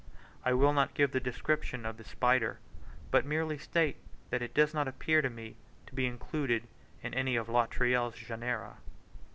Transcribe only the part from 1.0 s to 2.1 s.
the description of this